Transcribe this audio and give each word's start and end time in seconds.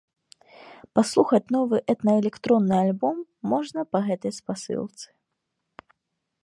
Паслухаць 0.99 1.51
новы 1.55 1.77
этна-электронны 1.95 2.75
альбом 2.85 3.17
можна 3.51 3.81
па 3.97 4.03
гэтай 4.09 4.33
спасылцы. 4.39 5.07